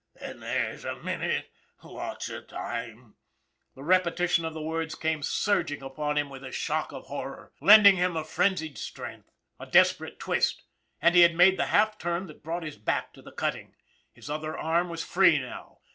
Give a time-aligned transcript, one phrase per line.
[0.19, 1.51] "Then there's a minute,
[1.83, 3.17] lots of time!"
[3.75, 7.05] The repetition of the words came surging upon him" WHERE'S HAGGERTY?" 273 with a shock
[7.05, 9.29] of horror, lending him a frenzied strength.
[9.59, 10.63] A desperate twist,
[11.03, 13.75] and he had made the half turn that brought his back to the cutting.
[14.11, 15.81] His other arm was free now.